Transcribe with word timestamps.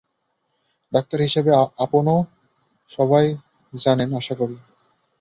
Doctor 0.91 1.19
হিসেবে 1.21 1.51
আপনও 1.85 2.17
সবই 2.91 3.27
জানেন 3.73 4.09
আশা 4.19 4.35
করি। 4.39 4.55